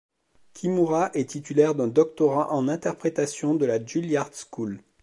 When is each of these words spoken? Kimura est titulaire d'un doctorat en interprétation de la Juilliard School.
Kimura 0.55 1.11
est 1.13 1.29
titulaire 1.29 1.75
d'un 1.75 1.85
doctorat 1.87 2.51
en 2.51 2.67
interprétation 2.67 3.53
de 3.53 3.67
la 3.67 3.77
Juilliard 3.85 4.31
School. 4.33 4.81